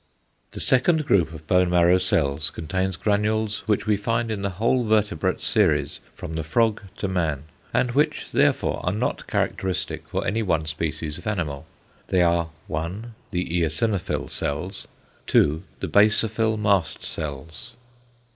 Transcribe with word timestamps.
The 0.53 0.59
second 0.59 1.05
group 1.05 1.31
of 1.31 1.45
bone 1.45 1.69
marrow 1.69 1.99
cells 1.99 2.49
contains 2.49 2.97
granules 2.97 3.61
which 3.67 3.85
we 3.85 3.95
find 3.95 4.31
in 4.31 4.41
the 4.41 4.49
whole 4.57 4.83
vertebrate 4.83 5.41
series 5.41 5.99
from 6.15 6.33
the 6.33 6.41
frog 6.43 6.81
to 6.97 7.07
man, 7.07 7.43
and 7.71 7.91
which 7.91 8.31
therefore 8.31 8.83
are 8.83 8.91
not 8.93 9.27
characteristic 9.27 10.07
for 10.07 10.25
any 10.25 10.41
one 10.41 10.65
species 10.65 11.19
of 11.19 11.27
animal. 11.27 11.67
They 12.07 12.23
are, 12.23 12.49
(1) 12.65 13.13
the 13.29 13.45
eosinophil 13.45 14.31
cells, 14.31 14.87
(2) 15.27 15.61
the 15.81 15.87
basophil 15.87 16.57
mast 16.57 17.03
cells. 17.03 17.75